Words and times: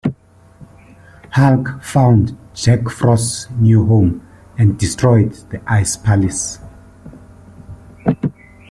Hulk 1.33 1.79
found 1.83 2.35
Jack 2.55 2.89
Frost's 2.89 3.47
new 3.51 3.85
home 3.85 4.27
and 4.57 4.75
destroyed 4.79 5.33
the 5.51 5.61
ice 5.71 5.95
palace. 5.95 6.57